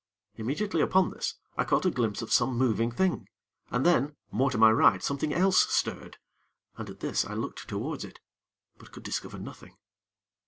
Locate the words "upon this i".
0.81-1.63